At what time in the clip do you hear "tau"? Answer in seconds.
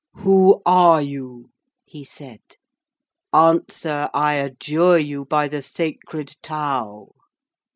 6.41-7.13